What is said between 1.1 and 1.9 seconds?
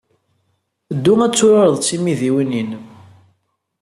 ad turared d